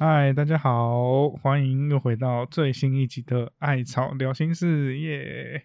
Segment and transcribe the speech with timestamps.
[0.00, 5.64] 嗨，大家好，欢迎又回到最新一集的《艾草聊心事》耶！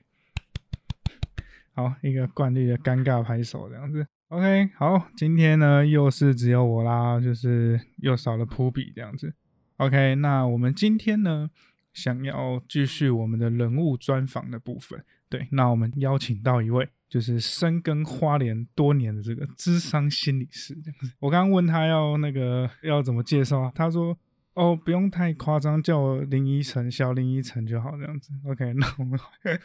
[1.76, 4.08] 好，一个惯例的尴尬拍手这样子。
[4.30, 9.36] OK，好，今天呢又是只有我啦，就是又少了扑笔这样子。
[9.78, 11.52] OK，那我们今天呢
[11.94, 15.06] 想要继续我们的人物专访的部分。
[15.34, 21.12] 对，那我们邀请到一位就是深耕花莲多年的这个智商心理师这样子。
[21.20, 24.16] 我刚刚问他要那个要怎么介绍啊，他说
[24.54, 28.32] 哦不用太夸张，叫我林依晨，小林依晨就好这样子。
[28.46, 29.20] OK，那我们。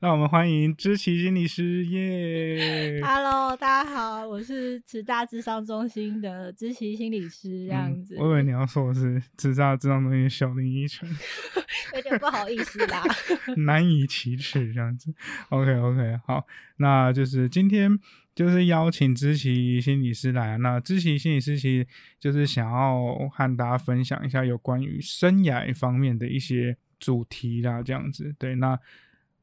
[0.00, 3.00] 那我们欢迎知奇心理师耶！
[3.02, 8.14] Hello，大家好，我是慈大智商中心的知奇心理师，这样子。
[8.16, 11.08] 我以为你要说我是慈大智商中心小林依晨，
[11.96, 13.02] 有点不好意思啦，
[13.66, 15.12] 难以启齿这样子。
[15.48, 17.98] OK，OK，好，那就是今天
[18.38, 21.86] 就是邀请知琪心理师来，那知琪心理师其实
[22.20, 28.32] 就是想要和大家分享一下有关于生涯方面的一些主题啦，这样子。
[28.38, 28.78] 对，那。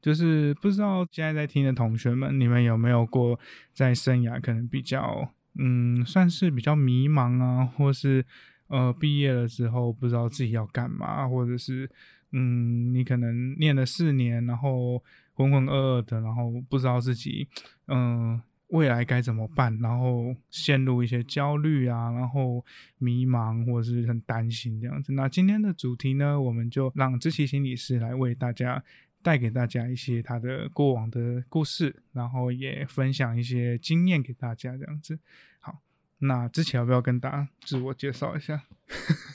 [0.02, 3.36] 就是不知道现在在听的同学们，你们有没有过
[3.72, 8.24] 在生涯可能比较，嗯，算是比较迷茫啊，或是
[8.68, 11.90] 呃毕业了之后不知道自己要干嘛，或者是
[12.30, 15.02] 嗯你可能念了四年，然后
[15.32, 17.48] 浑浑噩噩的，然后不知道自己
[17.88, 22.64] 嗯未来该怎么办，然后陷入一些焦虑啊，然后
[22.98, 25.12] 迷茫或者是很担心这样子。
[25.12, 28.82] 那今天的主题呢，我们就让知琪心理师来为大家。
[29.22, 35.18] 带给大家一些他的过往的故事，然后也分享一些经验给大家，这样子。
[35.58, 35.80] 好，
[36.18, 38.62] 那之前要不要跟大家自我介绍一下？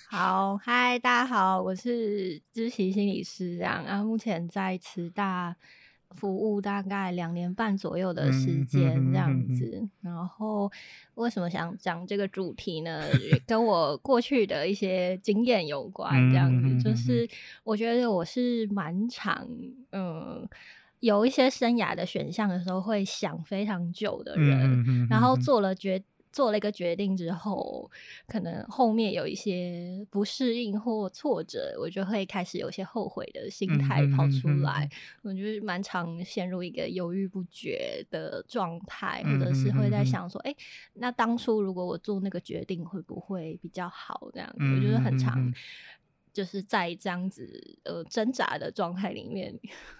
[0.09, 5.57] 好，嗨，大家好，我是知琪心理师，这样，然后目前在慈大。
[6.15, 10.71] 服务大概两年半左右的时间这样子，然后
[11.15, 13.03] 为什么想讲这个主题呢？
[13.45, 17.27] 跟我过去的一些经验有关，这样子，就是
[17.63, 19.47] 我觉得我是蛮长，
[19.91, 20.47] 嗯，
[20.99, 26.01] 有一些生涯的选项的时候会想非常久的人，然后做了决。
[26.31, 27.91] 做了一个决定之后，
[28.25, 34.89] 可能后面有一些不适应或挫折，我就会开始有些后悔的心态跑出来。
[35.23, 40.55] 我就是蛮常陷入一个犹豫不决的状态，或者是会在想说：“哎，
[40.93, 45.53] 那当初如果我做那个决定，会不会比较好？”这样，我就是很常
[46.31, 49.53] 就是在这样子呃挣扎的状态里面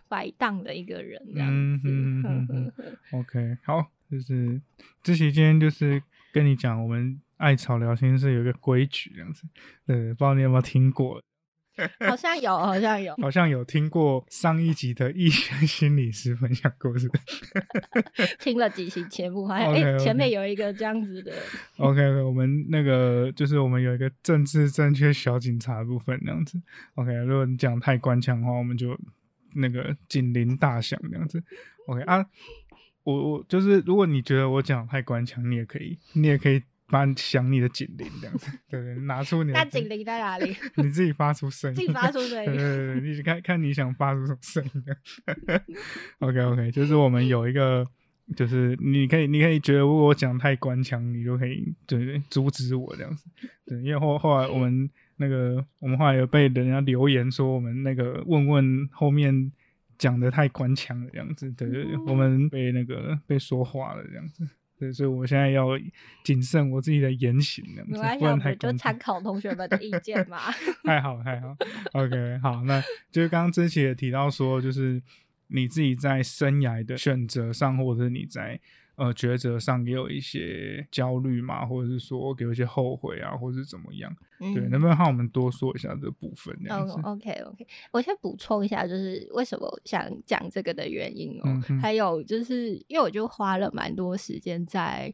[0.08, 2.74] 摆荡的一个人这样子。
[3.12, 4.62] OK，好，就是
[5.04, 6.02] 这期今天就是。
[6.32, 9.44] 跟你讲，我们爱草聊天室有一个规矩这样子，
[9.86, 11.22] 对，不知道你有没有听过？
[12.06, 17.10] 好像有，好像有， 好像有听过上一集的医学心理师分享故事。
[18.40, 21.32] 听了几期节目，好像哎，前面有一个这样子的。
[21.78, 26.62] OK，我们那个就是我们有一个政治正确小警察部分这样子。
[26.96, 28.96] OK，如果你讲太官腔的话，我们就
[29.56, 31.42] 那个警铃大响这样子。
[31.88, 32.24] OK 啊。
[33.04, 39.58] 我我就是，如果你觉得我讲太官腔，你也可以，你也可以把想你的警铃这样子，对对，拿出你的。
[39.58, 40.56] 那警铃在哪里？
[40.76, 41.76] 你自己发出声音。
[41.76, 42.46] 自己发出声音。
[42.46, 44.84] 对对对，你看看你想发出什么声音。
[46.20, 47.84] OK OK，就是我们有一个，
[48.36, 53.26] 就是你可以，你可以觉得如果我讲太官腔，你就可以对对阻止我这样子。
[53.66, 54.88] 对，因为后后来我们
[55.18, 59.52] 那个，我们后来有被人家留言说，我们那个问问后面。
[60.02, 65.68] 讲的太官腔了，这样子，对对对，我们被那个被说话了，这样子，对，所以我现在要
[66.24, 70.40] 谨慎我自己的言行，这样子，不然太就参考同学们的意见嘛。
[70.84, 71.56] 太好太好
[71.94, 72.82] ，OK，好，那
[73.12, 75.00] 就是刚刚之前也提到说，就是
[75.50, 78.60] 你自己在生涯的选择上，或者是你在。
[78.96, 84.16] 呃，抉择上也有一些焦虑嘛，或者是说给一些后悔啊，或者是怎么样？
[84.40, 86.56] 对，能不能和我们多说一下这部分？
[86.70, 95.14] 哦，OK OK，我先补充一下，就是为什么想讲这个的原因哦，还有就是因为我就花了蛮多时间在。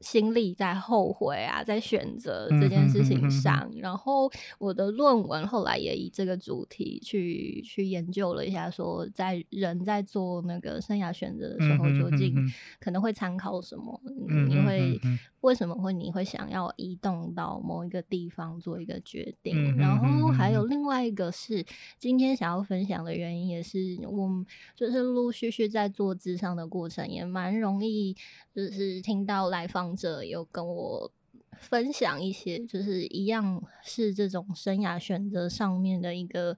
[0.00, 12.34] 心力在后悔啊，在选择这件事情上，然后我的论文后来也以这个主题去去研究了一下，说在人在做那个生涯选择的时候，究竟
[12.78, 14.00] 可能会参考什么？
[14.48, 15.00] 你会
[15.40, 19.76] 为什么会你会想要移动到某一个地方做一个决定？
[19.76, 21.64] 然后还有另外一个是
[21.98, 24.44] 今天想要分享的原因，也是我
[24.74, 28.14] 就是陆陆续续在做智商的过程，也蛮容易
[28.56, 29.94] 就是听到来访。
[29.94, 31.12] 者有跟我
[31.58, 36.56] 分享一些，就是一样是这种生涯选择上面的一个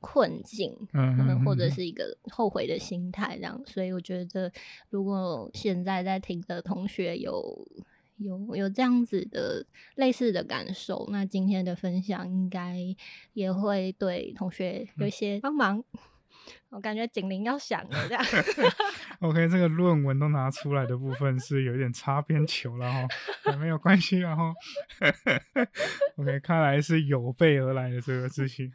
[0.00, 3.60] 困境，嗯，或者是一个后悔的心态，这样。
[3.66, 4.52] 所以我觉得，
[4.90, 7.66] 如果现在在听的同学有
[8.18, 9.64] 有有这样子的
[9.96, 12.76] 类似的感受，那今天的分享应该
[13.32, 15.82] 也会对同学有一些帮忙。
[16.70, 18.24] 我感觉警铃要响了，这样。
[19.20, 23.06] OK，这个论文都拿出来的部分是有点擦边球了哈，
[23.58, 24.52] 没有关系，然后
[26.16, 28.70] OK，看来是有备而来的这个事情。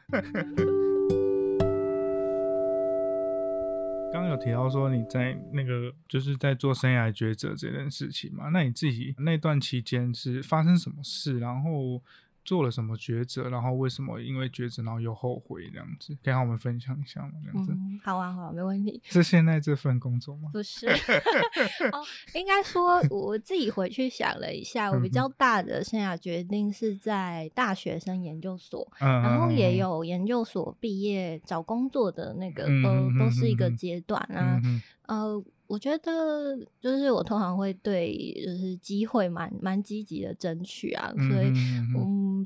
[4.12, 8.50] 刚刚有提到说你在那个就是在做生涯抉择这件事情嘛？
[8.50, 11.40] 那你自己那段期间是发生什么事？
[11.40, 12.02] 然后？
[12.44, 17.31] 做了什么抉择，然后为什么因为抉择然后又后悔这样子，可以和我们分享一下吗？
[17.44, 17.74] 这样子，
[18.04, 19.01] 好啊，好啊，没问题。
[19.06, 20.50] 是现在这份工作吗？
[20.51, 20.88] 不是，
[21.92, 22.04] 哦，
[22.36, 34.62] 应该说我自己回去想了一下，我比较大的生涯决定是在大学生研究所，然后也有研究所毕业找工作的那个，都都是一个阶段啊，
[35.07, 35.44] 呃。
[35.66, 38.16] 我觉得就是我通常会对
[38.46, 41.96] 就是机会蛮蛮积极的争取啊，所以嗯，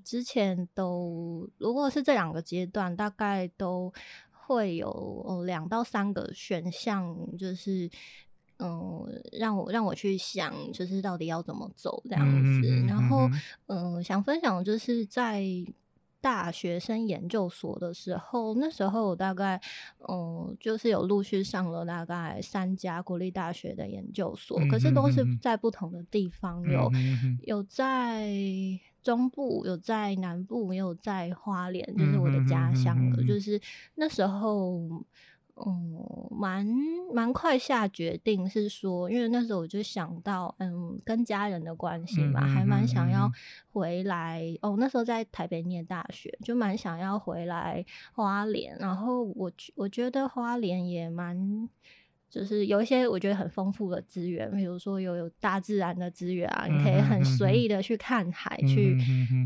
[0.03, 3.93] 之前都如果是这两个阶段，大概都
[4.31, 7.89] 会有两到三个选项，就是
[8.59, 12.85] 嗯，让我让我去想，就是到底要怎么走这样子。
[12.87, 13.29] 然后
[13.67, 15.43] 嗯，想分享就是在。
[16.19, 19.61] 大学生研究所的时候，那时候我大概
[20.09, 26.91] 嗯，就是有陆续上了大概三家国立大学的研究所，可是都是在不同的地方，有
[27.43, 28.27] 有在
[29.07, 33.23] 中部，有在南部，也有在花莲，就是我的家乡了。
[33.23, 33.61] 就是
[33.95, 34.81] 那时候。
[35.65, 35.97] 嗯，
[36.29, 36.63] 蛮
[37.11, 43.27] 蛮快下决定，是说，因为那时候我就想到，嗯，跟家人的关系嘛，还蛮想要
[43.73, 44.55] 回来。
[44.61, 47.83] 哦，那时候在台北念大学，就蛮想要回来
[48.13, 48.77] 花莲。
[48.77, 51.67] 然后我我觉得花莲也蛮。
[52.29, 58.97] 就是有一些我觉得很丰富的资源，比如说有有大自然的资源啊，你可以很随意的去看海，去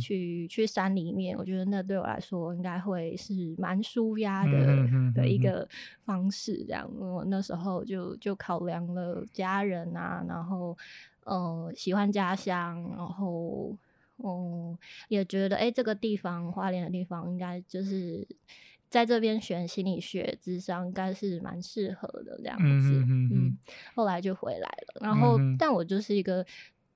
[0.01, 1.37] 去去山里面。
[1.37, 5.67] 我觉得那对我来说应该会是蛮舒压的的一个
[6.05, 6.65] 方式。
[6.65, 10.75] 这样，我那时候就就考量了家人啊，然后
[11.25, 13.77] 嗯喜欢家乡，然后
[14.17, 14.75] 嗯
[15.07, 18.27] 也觉得哎这个地方花莲的地方应该就是。
[18.91, 23.57] 在这边选心理学智商应该是蛮适合的这样子，嗯，
[23.95, 24.99] 后来就回来了。
[24.99, 26.45] 然后，但我就是一个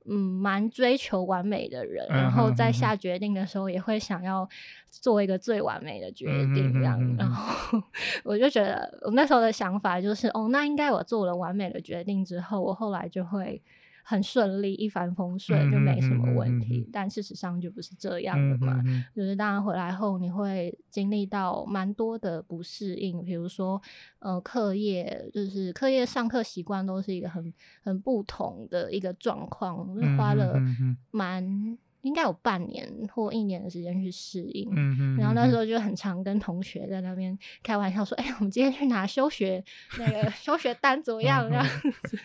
[0.04, 4.48] 嗯蛮追求完美的人，然后在下决定的时候也会想要
[4.92, 7.00] 做一个最完美的决定，这样。
[7.18, 7.82] 然后
[8.26, 13.62] 我就觉得我那时候的想法就是，哦，那应该我做了完美的决定之后，我后来就会。
[14.08, 18.80] 很顺利，一帆风顺就没什么问题，但事实上就不是这样的嘛。
[19.16, 23.82] 就是当然回来后，你会经历到蛮多的不适应，比如说
[24.20, 30.62] 呃课业，就是课业上课习惯都是一个很很不同的一个状况，花了
[31.10, 31.76] 蛮。
[32.06, 34.70] 应该有半年或一年的时间去适应，
[35.18, 39.64] 然后那时候就很常跟同学在那边开玩笑说：“哎，我们今天去拿休学
[39.98, 41.66] 那个 休学单怎么样？”这样
[42.04, 42.18] 子，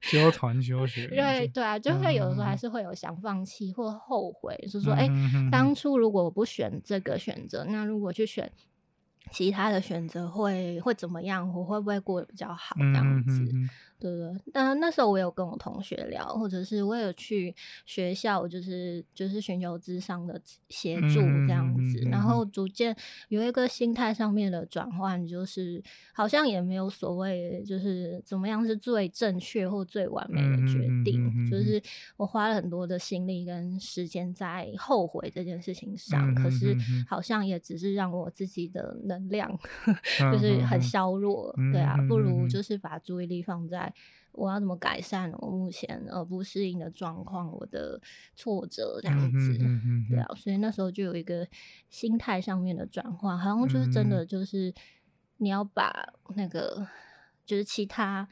[0.00, 1.08] 休团休学。
[1.08, 5.08] 对对啊，就会有的时候还是会有想放弃或后悔，是说：“哎，
[5.50, 8.48] 当初如果我不选这个选择，那如果去选。”
[9.30, 11.50] 其他的选择会会怎么样？
[11.54, 12.76] 我会不会过得比较好？
[12.78, 13.50] 这样子，
[14.08, 14.52] 对？
[14.52, 22.96] 但那时候我有跟我同学聊，或者是我有去学校，就是就是寻求智商的协助这样子，然后逐渐
[23.28, 25.82] 有一个心态上面的转换，就是
[26.12, 31.48] 好像也没有所谓，就是怎么样是最正确或最完美的决定。
[31.50, 31.82] 就是
[32.16, 36.76] 我花了很多的心力跟时间在后悔这件事情上，可是
[37.08, 38.94] 好像也只是让我自己的。
[39.04, 39.50] 能量
[40.32, 43.92] 就是很削弱，对啊，不如就是把注意力放在
[44.32, 48.00] 我要怎么改善我目前呃不适应的状况，我的
[48.34, 49.58] 挫折这样子，
[50.10, 51.46] 对啊，所以那时候就有一个
[51.88, 54.74] 心态上面的转换，好像就是真的就是
[55.36, 56.86] 你要把那个
[57.46, 58.28] 就是其他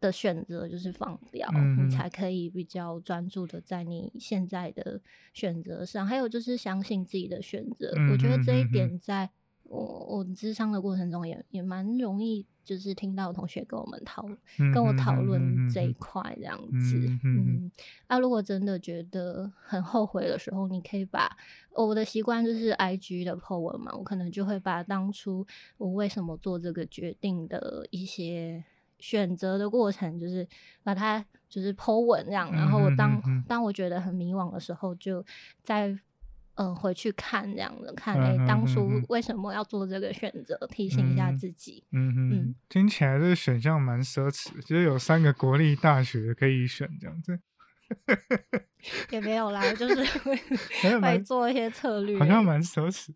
[0.00, 1.48] 的选择就是放掉，
[1.78, 5.00] 你才可以比较专注的在你现在的
[5.32, 9.30] 选择上，还有就是相信自己的选择，我觉得这一点在。
[9.72, 14.22] 我我智商的过程中也也蛮容易，就是听到同学跟我们讨
[14.74, 17.18] 跟我讨论这一块这样子。
[17.24, 17.70] 嗯，
[18.06, 21.34] 啊，如果真的觉得很后悔的时候，你可以把
[21.72, 25.46] 我的习惯就是 I G 的 po 文嘛，我可能就会把当初
[25.78, 28.62] 我为什么做这个决定的一些
[28.98, 30.46] 选择的过程，就是
[30.82, 32.52] 把它就是 po 文这样。
[32.52, 35.24] 然后我当当我觉得很迷惘的时候，就
[35.62, 35.98] 在。
[36.54, 41.82] 嗯，回去看这样的，看哎，当初为什么要做这个选择，提醒一下自己。
[41.92, 47.40] 嗯嗯，听起来这个选项蛮奢侈，就是有三个国立大学可以选这样子。
[49.10, 50.36] 也没有啦，就是会
[51.00, 53.10] 会做一些策略，好像蛮奢侈。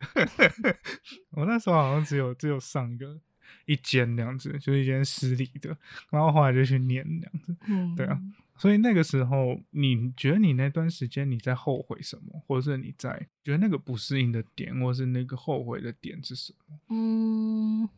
[1.32, 3.18] 我那时候好像只有只有上一个
[3.64, 5.76] 一间那样子，就是一间私立的，
[6.10, 7.56] 然后后来就去念那样子。
[7.68, 8.20] 嗯，对啊。
[8.58, 16.78] 所以那个时候，你觉得你那段时间你在后悔什么，或者是你在觉得那个不适应的点，或是那个后悔的点是什么？
[16.90, 17.88] 嗯。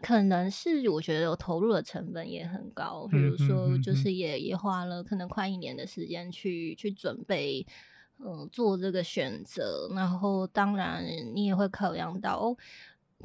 [0.00, 7.66] 可能是我觉得我投入的成本也很高，比如说就是也也花了可能快一年的时间去去准备，
[8.18, 11.04] 嗯，做这个选择，然后当然
[11.34, 12.56] 你也会考量到哦。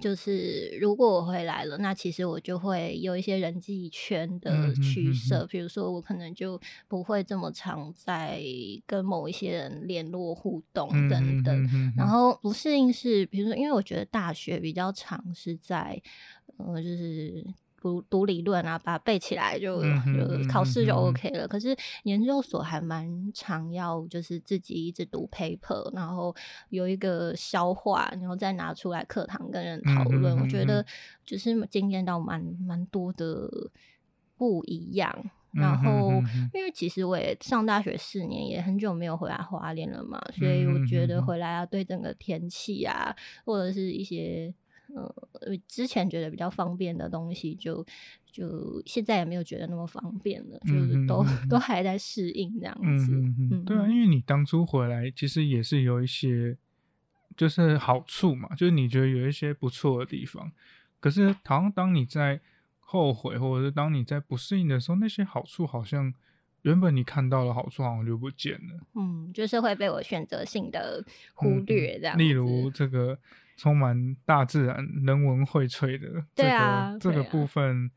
[0.01, 8.41] 就是如果我回来了，那其实我就会有一些人际圈的取舍，比如说我可能就不会这么常在
[8.87, 11.93] 跟某一些人联络互动等等。
[11.95, 16.01] 然后不适应是，比如说因为我觉得大学比较长是在，
[16.57, 17.45] 呃，就是。
[17.83, 21.45] 读读理论啊，把它背起来就就考试就 OK 了。
[21.45, 26.33] 可是研究所还蛮常要，就是自己一直读 paper，然后
[26.69, 30.39] 有一个消化，然后再拿出来课堂跟人讨论。
[30.39, 30.85] 我觉得
[31.25, 33.49] 就是经验到蛮蛮多的
[34.37, 35.13] 不一样。
[35.51, 36.09] 然后
[36.53, 43.13] 因为其实我也上大学四年，也很久没有回来华联了嘛，所以我觉得回来啊对整个天气啊，
[43.43, 44.53] 或者是一些。
[44.93, 47.83] 呃，之前觉得比较方便的东西，就
[48.31, 53.11] 就现在也没有觉得那么方便了，就是都都还在适应这样子。
[53.11, 56.55] 嗯，对啊，因为你当初回来，其实也是有一些
[57.35, 60.51] 就是好处嘛，就是你觉得有一些不错的地方。
[60.99, 62.39] 可是，好像当你在
[62.79, 66.13] 后悔，或者是当你在不适应的时候，那些好处好像
[66.61, 68.87] 原本你看到的好处好像就不见了。
[68.93, 72.15] 嗯，就是会被我选择性的忽略这样。
[72.15, 73.17] 例如这个。
[73.57, 73.95] 充满
[74.25, 77.91] 大自然人文荟萃的这个这个部分。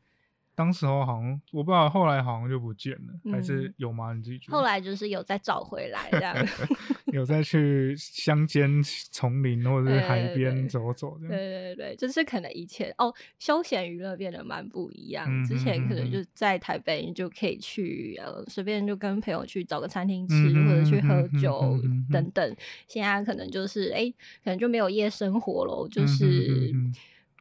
[0.57, 4.11] 当时候好像我不知道，后来好像就不见了，还是有吗？
[4.13, 4.57] 你自己觉得？
[4.57, 6.35] 后来就是有再找回来这样，
[7.13, 15.27] 有再去乡间丛林或者是海边走走对对对，就是可能以前哦，休闲娱乐变得蛮不一样。
[15.45, 20.35] 之前可能就在台北，你就可以去呃随便就跟朋友去找个餐厅吃，
[20.65, 21.79] 或者去喝酒
[22.11, 22.55] 等等。
[22.87, 24.11] 现在可能就是哎，
[24.43, 26.73] 可能就没有夜生活了，就是。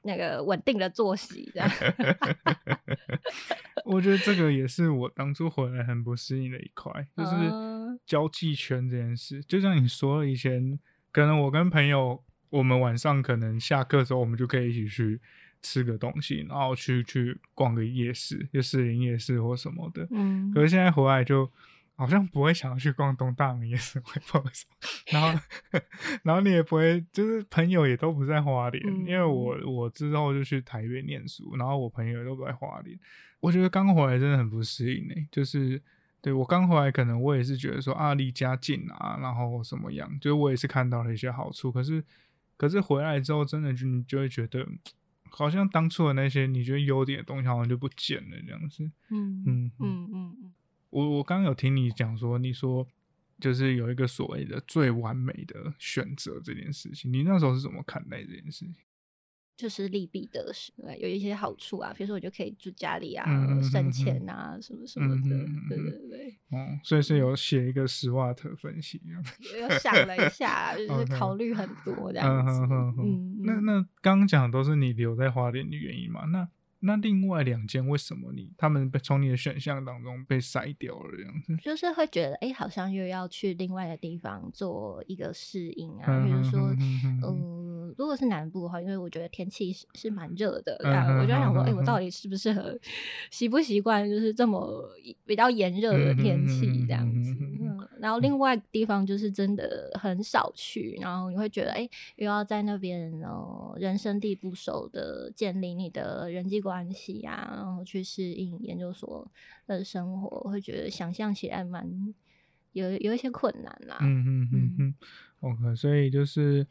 [0.06, 1.70] 那个稳定的作息，这样。
[3.84, 7.32] 我觉得这个也是我当初回来很不适应的一块，就是
[8.06, 9.42] 交际圈这件事。
[9.42, 10.78] 就像你说，以前
[11.12, 15.20] 可能我跟朋友，我们晚上可能下课之后，我们就可以一起去
[15.60, 20.08] 吃个东西，然后去去逛个夜市，就士林夜市或什么的。
[20.10, 20.50] 嗯。
[20.54, 21.50] 可是现在回来就。
[21.96, 24.44] 好像不会想要去逛东大门 也是会不好
[25.10, 25.40] 然后
[26.22, 32.98] 然后你也不会，就是朋友也都不在花莲，因为我我之后就去台北念书，然后我朋友都不在花莲，
[33.40, 35.82] 我觉得刚回来真的很不适应诶，就是
[36.20, 42.04] 对我刚回来，可能我也是觉得说啊离家近啊，然后什么样，就是我也是看到了一些好处，可是
[42.56, 44.66] 可是回来之后，真的就你就会觉得，
[45.30, 49.72] 好像当初的那些你觉得优点的东西，好像就不见了这样子，嗯嗯。
[49.78, 50.52] 嗯嗯嗯。
[50.90, 52.86] 我我刚刚有听你讲说，你说
[53.40, 58.74] 就是有一个所谓的最完美的选择这件事情，你那时候是怎么看待这件事情？
[59.56, 63.24] 就是利弊得失，对，有一些好处啊，比如说我就可以住家里啊，
[63.62, 65.30] 省钱啊，什么什么的，
[65.70, 66.36] 对对对。
[66.50, 69.00] 哦，所以是有写一个史瓦特分析，
[69.58, 72.60] 又想了一下， 就是考虑很多这样子。
[72.98, 76.26] 嗯，那那刚刚讲都是你留在花莲的原因嘛？
[76.26, 76.46] 那
[76.86, 81.56] 那另外两间为什么你他们被从你的选项当中被筛掉了这样子？
[81.56, 86.60] 就是会觉得哎，好像又要去另外的地方做一个适应啊，比如说，
[87.22, 90.78] 嗯，如果是南部的话，因为我觉得天气是是蛮热的，
[91.20, 92.78] 我就想说，哎，我到底适不适合，
[93.30, 94.88] 习不习惯，就是这么
[95.24, 97.34] 比较炎热的天气这样子。
[98.00, 109.26] 然后另外地方就是真的很少去，然后你会觉得，哎，又要在那边哦，人生地不熟的建立你的人际关系啊，然后去适应研究所
[109.66, 112.14] 的生活，会觉得想象起来蛮
[112.72, 113.98] 有有一些困难啦。
[114.00, 114.94] 嗯嗯嗯嗯
[115.40, 116.66] ，OK，所以就是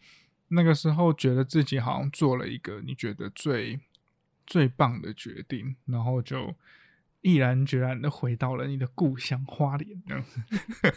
[0.49, 3.79] 那个时候觉得自己好像做了一个你觉得最
[4.45, 6.53] 最棒的决定，然后就。
[7.25, 10.39] 毅然决然的回到了你的故乡花莲，这样子，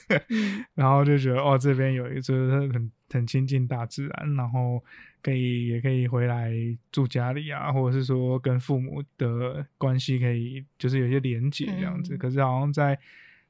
[0.76, 4.84] 然后就觉得哦，这边有一个就是很很亲近大自然，然后
[5.22, 6.52] 可以也可以回来
[6.92, 12.14] 住家里啊，或者是说跟父母的关系可以就是有些连结这样子。
[12.18, 12.98] 可是好像在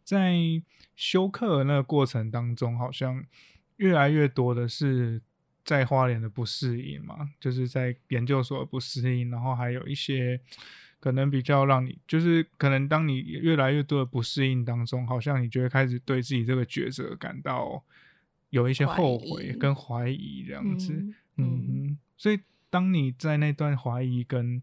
[0.04, 0.36] 在
[0.94, 3.24] 休课那个过程当中，好像
[3.78, 5.20] 越来越多的是
[5.64, 10.40] 在花莲的不适应嘛，就是在研究所不适应，然后还有一些。
[11.00, 17.84] 可能比较让你，就是可能当你越来越多的不适应当中，好像你就会开始对自己这个抉择感到
[18.50, 20.92] 有一些后悔跟怀疑这样子。
[21.36, 24.60] 嗯，所以当你在那段怀疑跟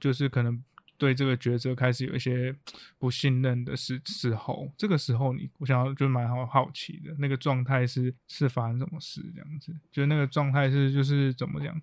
[0.00, 0.60] 就是可能
[0.98, 2.52] 对这个抉择开始有一些
[2.98, 11.80] 不信任的时时候，这个时候你我想要就蛮好好奇的那个状态是是发生什么事这样子，就那个状态是就是怎么讲，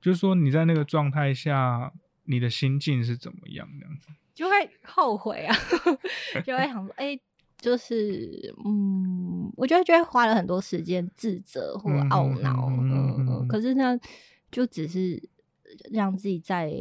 [0.00, 1.92] 就是说你在那个状态下。
[2.24, 3.68] 你的心境是怎么样？
[3.78, 5.54] 这样子就会后悔啊，
[6.44, 7.18] 就会想说，哎，
[7.58, 13.98] 就是嗯，我觉得就会花了很多时间自责或懊恼，嗯，可是呢，
[14.50, 15.22] 就只是
[15.90, 16.72] 让自己在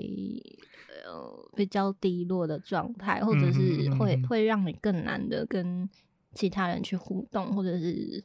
[1.05, 5.89] 呃比较低落的状态，或者是会会让你更难的跟
[6.33, 8.23] 其他人去互动，或者是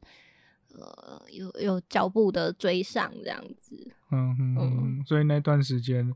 [0.73, 6.15] 呃有有脚步的追上这样子，嗯嗯，所以那段时间。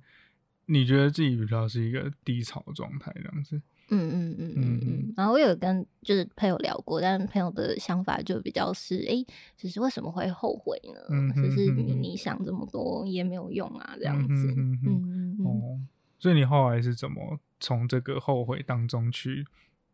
[0.71, 3.61] 你觉得自己比较是一个低潮状态这样子？
[3.93, 5.15] 嗯嗯嗯嗯嗯。
[5.17, 11.01] 然后我有跟就是朋友聊过，但朋友的想法就比较是，哎，就是为什么会后悔呢？
[11.11, 14.55] 嗯就是你你想这么多也没有用啊，这样子。
[14.57, 15.45] 嗯嗯嗯。
[15.45, 15.81] 哦，
[16.19, 19.45] 所以你后来是怎么从这个后悔当中去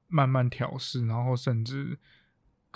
[0.09, 1.99] 慢慢调试，然后甚至？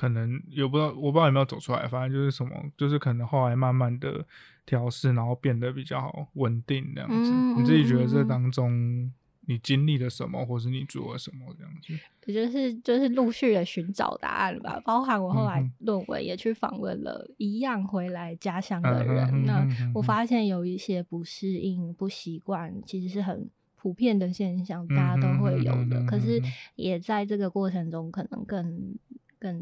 [0.00, 1.86] 可能有不知道，我不知道有没有走出来。
[1.86, 4.24] 反正就是什么，就是可能后来慢慢的
[4.64, 7.30] 调试，然后变得比较稳定这样子。
[7.60, 9.12] 你自己觉得这当中
[9.44, 11.92] 你经历了什么，或是你做了什么这样子？
[12.26, 14.80] 我觉得是就是陆续的寻找答案吧。
[14.86, 26.02] 包含我后来论文也去访问了一样回来家乡的人，那我发现有一些不适应、不习惯，其实是很普遍的现象，大家都会有的。
[26.06, 26.40] 可是
[26.76, 28.96] 也在这个过程中，可能更。
[29.40, 29.60] 更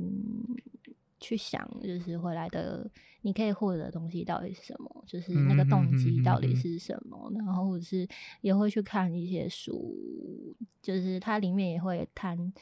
[1.20, 2.88] 去想，就是回来的
[3.23, 8.06] 你可以获得的东西到底是什么，就是那个动机到底是什么，然后或者是
[8.41, 12.52] 也会去看一些书，就是它里面也会谈，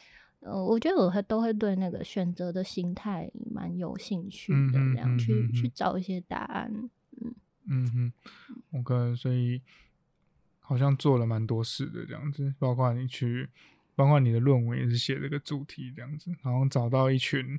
[0.40, 6.70] 呃，我觉得我会都会对那个选择的心态蛮有兴趣的，这样去去找一些答案。
[7.20, 7.34] 嗯
[7.68, 8.12] 嗯嗯
[8.80, 9.60] ，OK，所以
[10.60, 13.50] 好像做了蛮多事的这样子，包括你去。
[13.96, 17.58] 包括你的论文也是写这个主题这样子，然后找到一群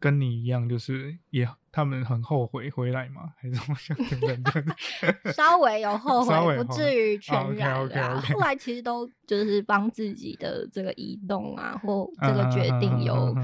[0.00, 3.32] 跟你一样，就是也他们很后悔回来吗？
[3.36, 4.64] 还是怎么想等等？
[5.34, 8.20] 稍微有后悔，不至于全然啊。
[8.32, 13.36] 后来其实都就是帮自己的这个移动啊，或这个决定有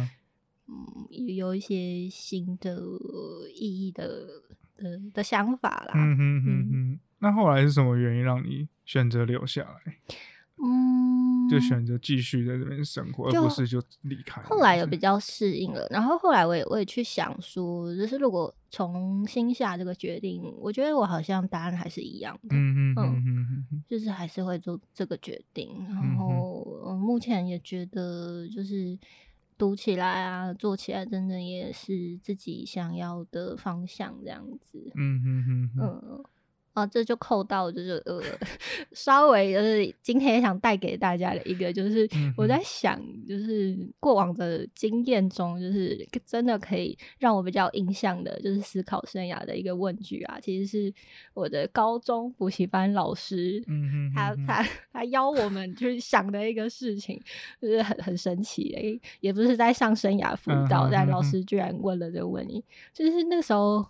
[0.67, 2.81] 嗯有一些新的
[3.55, 4.27] 意义的
[4.77, 5.93] 的的想法啦。
[5.95, 7.01] 嗯哼哼哼。
[7.19, 9.97] 那后来是什么原因让你选择留下来？
[10.63, 14.41] 嗯，就选择继续在这边生活，而不是就离开。
[14.43, 22.55] 后来有比较适应了，然后后来我也我也去想说，就是如果重新下这个决定，我觉得我好像答案还是一样的。
[22.55, 25.85] 嗯嗯嗯嗯，就是还是会做这个决定。
[25.89, 26.65] 然后
[26.97, 28.97] 目前也觉得，就是
[29.59, 34.91] 读起来啊，做起来，真的也是自己想要的方向这样子。
[34.95, 36.25] 嗯嗯嗯嗯。
[36.75, 38.21] 啊，这就扣到就是呃，
[38.93, 42.07] 稍微就是今天也想带给大家的一个，就是
[42.37, 50.93] 我在想，就是过往的经验中，就是真的可以让我比较印象的，就是思考生涯的一个问句啊，其实是
[51.33, 54.67] 我的高中补习班老师，嗯他他。
[54.93, 57.21] 他邀我们就是想的一个事情，
[57.61, 63.85] 就是很很神奇的，也不是在上生涯辅导，但老师居然问了这个问题，就是那时候。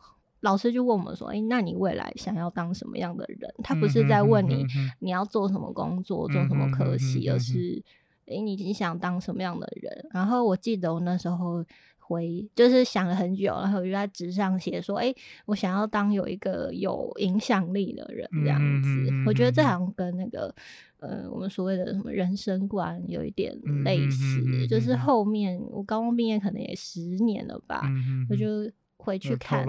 [0.44, 4.62] 老师就问我们说：“哎，那你未来想要当什么样的人？”他不是在问你
[4.98, 7.82] 你要做什么工作、做什么科系，而是
[8.26, 10.06] 哎，你你想当什么样的人？
[10.12, 11.64] 然后我记得我那时候
[11.98, 15.14] 回就是想了很久，然后我就在纸上写说：“哎，
[15.46, 18.88] 我想要当有一个有影响力的人。”这样子，
[19.26, 20.54] 我觉得这好像跟那个
[20.98, 24.66] 呃，我们所谓的什么人生观有一点类似。
[24.68, 27.82] 就是后面我高中毕业可能也十年了吧，
[28.28, 28.70] 我就。
[29.04, 29.60] 回去看，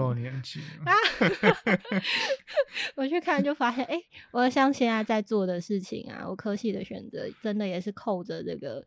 [0.84, 0.92] 啊
[2.96, 8.82] 我去看就发现，哎，我像现在在做的事情啊，我科系的选择，真的也是扣着这个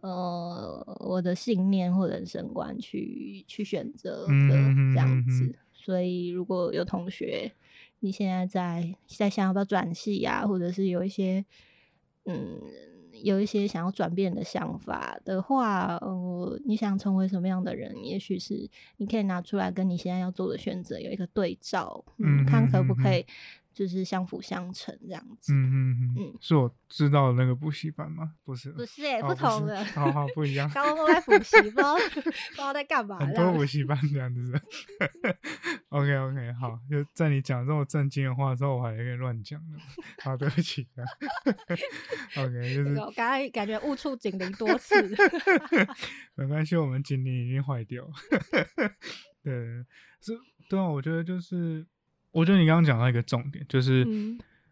[0.00, 4.54] 呃我的信念或人生观去去选择的
[4.94, 5.54] 这样子。
[5.74, 7.52] 所以如果有同学
[8.00, 11.44] 你现在在在想要不要转系啊，或者是有一些
[12.24, 12.58] 嗯。
[13.22, 17.94] 有一些想要转变的想法的话，呃，你想成为什么样的人？
[18.04, 23.24] 也许是你可以拿出来跟你现在要做的选择有一个对照，嗯，看可不可以
[23.72, 25.52] 就是相辅相成这样子。
[25.52, 25.56] 嗯
[25.92, 28.34] 嗯嗯，是我知道的那个补习班吗？
[28.44, 30.68] 不是，不是，哎，不同的，好好不一样。
[30.74, 33.18] 刚刚都在补习，不知道不知道在干嘛。
[33.18, 34.60] 很多补习班这样子。
[35.88, 39.78] OK OK，好，就在你讲这么震惊的话之后，我还可以乱讲的。
[40.22, 41.04] 好，对不起啊。
[42.42, 44.94] OK，就是我刚才感觉误触警铃多次。
[46.34, 48.08] 没关系，我们警铃已经坏掉。
[49.42, 49.52] 对，
[50.20, 51.86] 是，对啊，我觉得就是，
[52.32, 54.06] 我觉得你刚刚讲到一个重点，就是，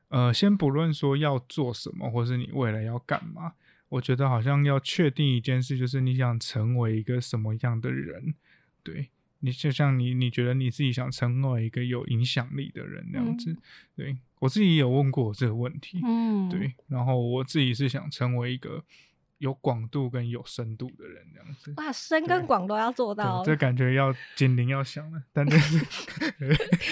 [0.09, 3.53] 呃，先不论说要做什么，或是你未来要干嘛，
[3.89, 8.35] 我觉得好像要确定一件事，就是你想成为一个什么样的人，
[8.83, 9.09] 对。
[9.41, 13.57] 你就像你，你觉得你自己想成为一个有影响力的人那样子，
[13.95, 18.83] 对我自己也有问过这个问题，嗯，对，然后我自己是想成为一个
[19.39, 21.73] 有广度跟有深度的人这样子。
[21.77, 25.87] 哇，深跟广都要做到，这感觉要精灵要响了，但就是，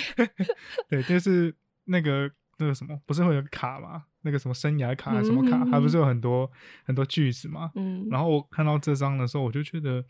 [0.89, 1.55] 对，就是
[1.85, 4.05] 那个那个什么，不是会有卡吗？
[4.23, 6.51] 那个什么生涯卡什么卡，还不是有很多
[6.85, 7.71] 很多句子吗？
[7.75, 10.05] 嗯，然后我看到这张的时候，我就觉得。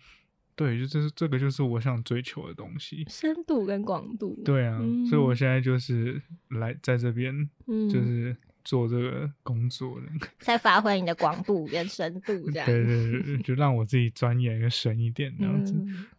[0.59, 4.41] 对，就这是这个，就是我想追求的东西，深度跟广度。
[4.43, 6.19] 对啊，所以我现在就是
[6.49, 8.35] 来在这边，就是
[8.67, 10.07] 做这个工作的，
[10.41, 12.67] 在发挥你的广度跟深度，这样。
[12.67, 15.73] 对对对，就让我自己钻研更深一点，这样子。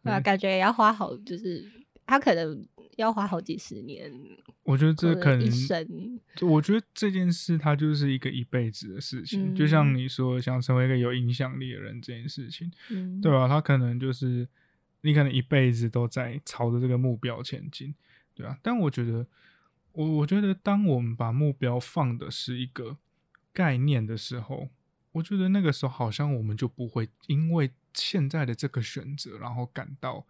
[0.03, 1.63] 对啊，感觉也要花好，就是
[2.07, 2.65] 他可能。
[2.97, 4.11] 要花好几十年，
[4.63, 6.19] 我觉得这可能一生。
[6.41, 13.47] 我觉得这件事它就是一个一辈子的事情，就像你说想成为一个有影响力的人这件事情，嗯对吧？
[13.47, 14.47] 他可能就是
[15.01, 17.93] 你可能一辈子都在朝着这个目标前进，
[18.33, 18.57] 对啊。
[18.63, 19.23] 但我觉得，
[19.97, 22.97] 我我觉得当我们把目标放的是一个
[23.51, 24.69] 概念的时候，
[25.13, 30.25] 我觉得那个时候好像我们就不会因为现在的这个选择，然后感到。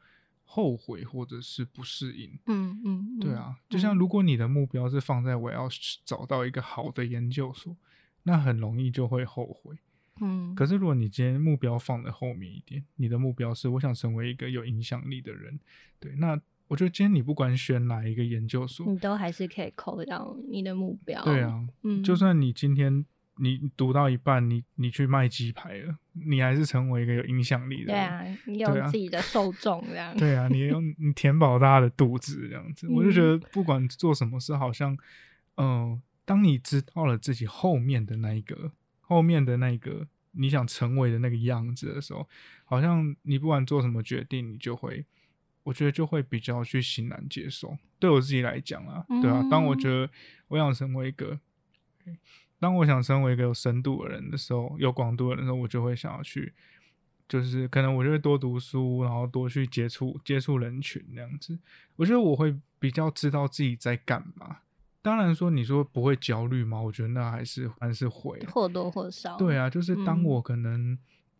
[0.49, 5.67] 后悔或者是不适应，嗯嗯，对啊，就像如果你的目标是放在我要
[6.06, 7.75] 找到一个好的研究所，
[8.23, 9.77] 那很容易就会后悔，
[10.21, 10.56] 嗯。
[10.56, 15.60] 可是如果你今天目标放在后面一点，你的目标是我想成为一个有影响力的人，
[15.99, 23.06] 对，那我觉得今天你不管选哪一个研究所，你都还是可以扣到你的目标，对啊，嗯，就算你今天。
[23.39, 27.93] 你读到一半，你你去卖鸡排了，你还是成为一个有影响力的。
[27.93, 30.12] 对啊，你有自己的受众这样。
[30.17, 34.97] 对啊，你用 你填饱大家的肚子这样子，我就觉得不管做什么事，好像，
[35.58, 42.27] 嗯，当你知道了自己后面的那一个，后面的那一个你想成为的那个样子的时候，
[42.65, 45.06] 好像你不管做什么决定，你就会，
[45.67, 47.77] 我觉得就会比较去欣然接受。
[47.99, 50.10] 对我自己来讲啊，对啊，当我觉得
[50.47, 51.38] 我想成为一个。
[52.58, 56.53] 当我想成为一个有深度的人的时候，有广度的人的时候，我就会想要去，
[57.27, 61.60] 就是可能我就会多读书，然后多去接触接触人群那样子。
[61.97, 64.60] 我觉得我会比较知道自己在干嘛。
[65.01, 66.82] 当然说你说不会焦虑吗？
[66.82, 69.36] 我觉得那还是还是会或多或少。
[69.36, 70.97] 对啊，就是当我可能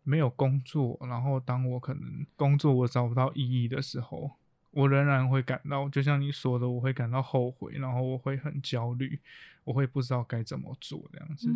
[0.08, 4.30] 没有工作，然后当我可能工作我找不到意义的时候。
[4.70, 9.18] 我仍然会感到，就像你说的，我会感到后悔，然后我会很焦虑，
[9.64, 11.48] 我会不知道该怎么做这样子。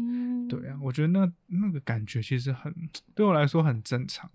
[0.48, 2.74] 对啊，我觉得那那个感觉其实很
[3.14, 4.28] 对我来说很正常。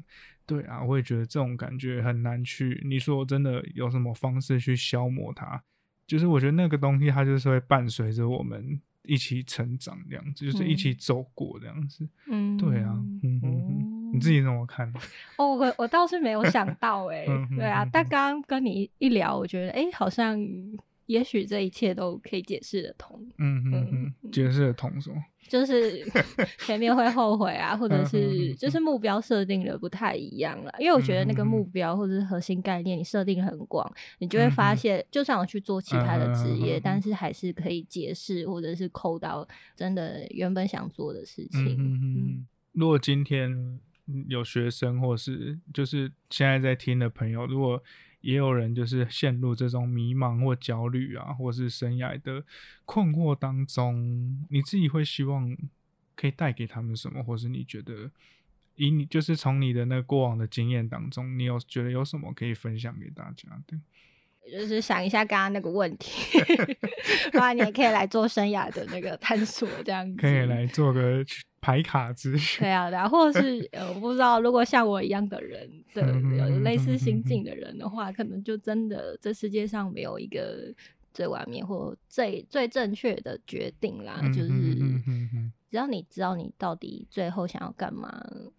[0.45, 2.79] 对啊，我也觉得这种感觉很难去。
[2.85, 5.61] 你说真的有什么方式去消磨它？
[6.05, 12.07] 就是我觉得那个东西它就是会伴随着我们一起成长这样子，就是一起走过这样子。
[12.27, 13.46] 嗯，对啊，嗯嗯。
[14.17, 14.91] 你自己怎么看？
[15.37, 17.25] 哦，我我倒是没有想到哎，
[17.55, 20.37] 对啊，但刚刚跟你一聊，我觉得哎，好像
[21.05, 23.17] 也许这一切都可以解释得通。
[23.37, 23.87] 嗯嗯
[24.23, 25.15] 嗯，解释得通什么？
[25.47, 26.05] 就是
[26.65, 30.75] 前面会后悔啊，或者是就是目标设定的不太一样了。
[30.77, 41.77] 因为我觉得那个目标或者是核心概念，你设定很广，你就会发现，就算我去做其他的职业，但是还是可以解释或者是扣到真的原本想做的事情。
[41.79, 43.79] 嗯，如果今天。
[44.27, 47.81] 有学生，或是就是现在在听的朋友，如果
[48.21, 52.43] 也有人就是陷入这种迷茫或焦虑啊，或是生涯的
[52.85, 55.55] 困惑当中，你自己会希望
[56.15, 58.09] 可以带给他们什么，或是你觉得
[58.75, 63.79] 以你就是从你的那过往的经验当中，你有觉得有什么可以分享给大家的？
[64.51, 66.39] 就是想一下刚刚那个问题，
[67.31, 71.23] 不然你也可以来做生涯的那个探索，这样子可以来做个。
[71.59, 76.07] 排卡之对啊，然后或者是呃，我不知道，如果像我一样的人 的
[76.37, 80.73] 有类似心境的人的话，可能就真的这世界上没有一个
[81.13, 84.21] 最完美或最最正确的决定啦。
[84.33, 84.49] 就是
[85.69, 88.09] 只要你知道你到底最后想要干嘛，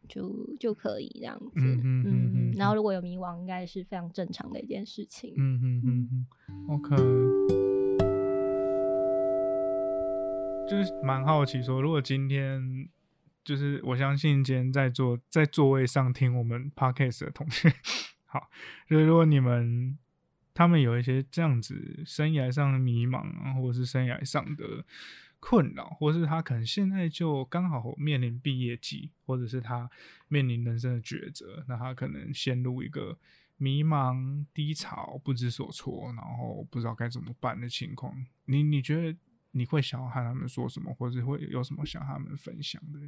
[0.09, 1.53] 就就可以这样子。
[1.57, 5.33] 嗯嗯嗯然后如果有迷惘，应该是非常正常的一件事情。
[5.37, 6.27] 嗯嗯嗯嗯。
[6.69, 6.97] OK。
[10.69, 12.87] 就是蛮好奇，说如果今天
[13.43, 17.73] 就是我相信今天在座在座位上听我们 podcast 的同学，
[18.27, 18.51] 好，
[18.87, 19.97] 就是如果你们
[20.53, 24.85] 他们有一些这样子生涯上的迷茫啊，或者是生涯上的
[25.41, 29.89] 困扰，或是他可能现在就刚好面临毕业季，或者是他
[30.29, 33.19] 面临人生的抉择，那他可能陷入一个
[33.57, 38.15] 迷茫、低潮、不知所措，然后不知道该怎么办的情况。
[38.47, 39.17] 你你觉得
[39.53, 43.01] 你会想要和他们说什么，或者会有什么想和他们分享的？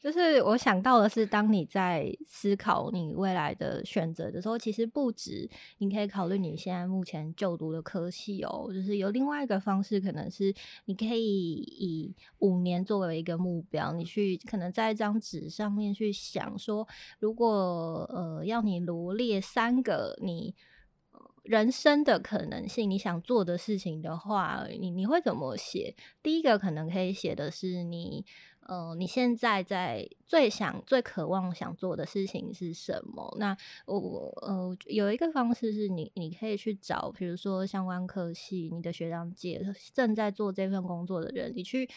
[0.00, 16.86] 就是我想到的是，当你在思考你未来的选择的时候，其实不止你可以考虑你现在目前就读的科系哦，就是有另外一个方式，可能是你可以以五年作为一个目标，你去可能在一张纸上面去想说，
[17.18, 20.54] 如果呃要你罗列三个你
[21.42, 25.96] 人生的可能性，你想做的事情的话，你你会怎么写？
[26.22, 28.24] 第一个可能可以写的是你。
[28.68, 33.34] 呃，你现在在最想、最渴望想做的事情是什么？
[33.38, 41.88] 那我呃有一个方式是你，你可以去找，比如说相关科系，你的学长姐正在做这份工作的人，你去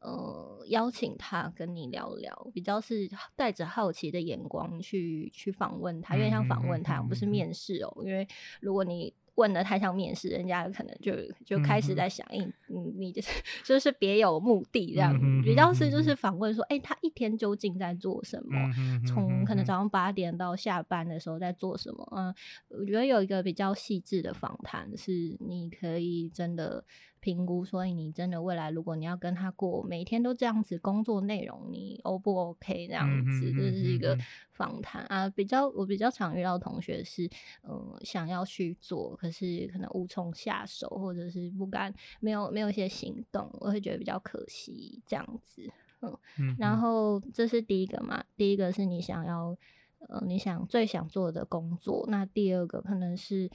[0.00, 8.02] 呃邀请他跟你聊聊，比较是带着好奇的眼光去去访问他，因为像访问他，不是面试哦。
[8.04, 8.26] 因为
[8.60, 11.12] 如果你问的太像面试，人家可能就
[11.44, 13.30] 就开始在想，你你你就是
[13.64, 18.58] 就是别有目的这样，比较是就是访问说，哎，他一天究竟在做什么？
[19.06, 22.06] 从可能早上八点到下班的时候在做什么？
[22.16, 22.34] 嗯，
[22.68, 26.84] 我觉得有一个比较细致的访谈，是你可以真的。
[27.26, 33.52] 评估，所以你真的未来，如果你要跟他过每天都这样子工作内容，你 O 不 OK 这样子？
[33.52, 34.16] 这是一个
[34.52, 35.28] 访谈啊。
[35.30, 37.28] 比较我比较常遇到同学是，
[37.64, 45.68] 嗯，想要去做，可是可能无从下手，或者是不敢，没有没有一些行动，我会觉得比较可惜这样子。
[46.02, 49.56] 嗯，然后这是第一个嘛，第一个是你想要，
[50.08, 52.06] 呃，你想最想做的工作。
[52.08, 53.50] 那第二个可能是。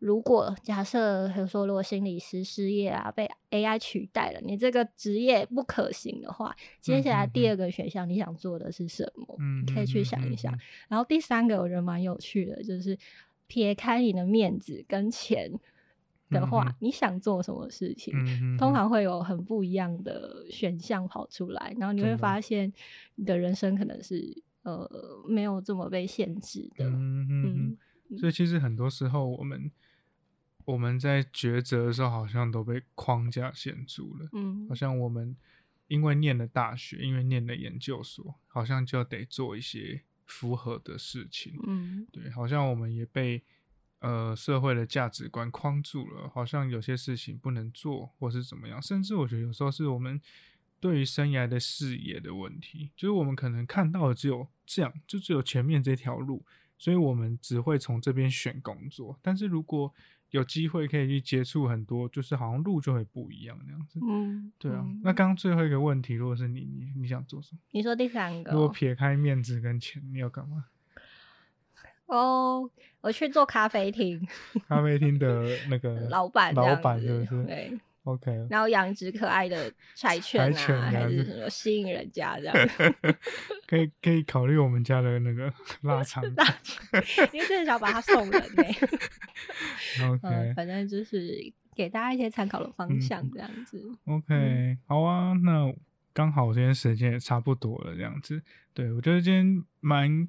[0.00, 9.36] 如果假设，比如说，如果心理师失业啊，被 AI 取代了，你这个职业不可行的话，接下来第二个选项你想做的是什么？
[9.38, 10.58] 嗯，可以去想一想。
[10.88, 12.98] 然后第三个我觉得蛮有趣的，就是
[13.46, 15.52] 撇开你的面子跟钱
[16.30, 18.14] 的话，你想做什么事情？
[18.56, 22.72] 通常会有很不一样的选项跑出来，然后你会发现
[23.16, 24.90] 你的人生可能是呃
[25.28, 26.86] 没有这么被限制的。
[26.86, 27.76] 嗯
[28.08, 29.70] 嗯，所以其实很多时候我们。
[30.64, 34.28] 我们在抉择的时候，好像都被框架限住了。
[34.32, 35.36] 嗯，好像我们
[35.88, 41.58] 因为念了大学，因为念了研究所，好像就得做一些符合的事情。
[41.66, 43.42] 嗯，对，好像我们也被
[43.98, 48.80] 呃社会的价值观框住了，好像有些事情不能做，或是怎么样。
[48.80, 50.20] 甚至我觉得有时候是我们
[50.78, 56.44] 对于生涯的视野的问题，就是我们可能看到的只有这样，就只有前面这条路，
[56.78, 59.18] 所以我们只会从这边选工作。
[59.20, 59.92] 但是如果
[60.30, 63.98] 有机会可以去接触很多，就是好像路就会不一样那样子。
[64.02, 64.84] 嗯，对啊。
[65.02, 67.58] 那刚刚最后一个问题，如果是你，你你想做什么？
[67.72, 68.52] 你说第三个。
[68.52, 70.64] 如果撇开面子跟钱，你要干嘛？
[72.06, 72.68] 哦，
[73.00, 74.26] 我去做咖啡厅。
[74.66, 77.44] 咖啡厅的那个 老板，老板是不是？
[77.44, 77.78] 对。
[78.04, 82.54] OK，然后养一只可爱的柴犬啊，还是什么吸引人家这样？
[83.68, 88.64] 可以可以考虑我们家的那个 腊肠，腊肠，因为真的想把它送人 呢。
[90.08, 93.82] OK，反正就是给大家一些参考的方向这样子。
[94.06, 95.72] OK，好啊，那
[96.14, 98.42] 刚好今天时间也差不多了，这样子。
[98.72, 100.26] 对我觉得今天蛮。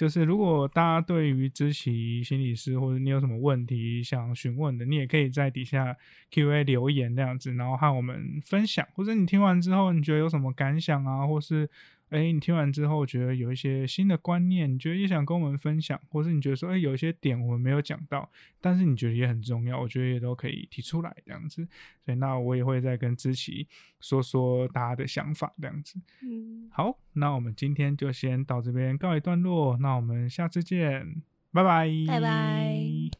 [0.00, 5.94] 就是如果大家对于知其心理师或者你有什么问题想询问的，你也可以在底下
[6.30, 11.68] Q&A 留言这样子，然后和我们分享，或者你听完之后你觉得有什么感想啊，或是。
[12.10, 21.66] 哎，你听完之后觉得有一些新的观念，你觉得也想跟我们分享，或是你觉得说，哎，有一些点我们没有讲到，但是你觉得也很重要，我觉得也都可以提出来这样子。
[22.04, 23.66] 所以那我也会再跟知琪
[24.00, 26.00] 说说大家的想法这样子。
[26.22, 33.19] 嗯，好，那我们今天就先到这边告一段落，那我们下次见，拜拜，拜拜。